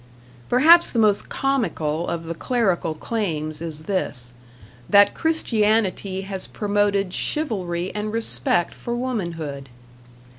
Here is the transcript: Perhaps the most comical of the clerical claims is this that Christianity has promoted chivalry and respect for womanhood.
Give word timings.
Perhaps 0.49 0.91
the 0.93 0.97
most 0.97 1.29
comical 1.29 2.07
of 2.07 2.25
the 2.25 2.33
clerical 2.33 2.95
claims 2.95 3.61
is 3.61 3.81
this 3.83 4.33
that 4.89 5.13
Christianity 5.13 6.21
has 6.21 6.47
promoted 6.47 7.13
chivalry 7.13 7.93
and 7.93 8.11
respect 8.11 8.73
for 8.73 8.95
womanhood. 8.95 9.69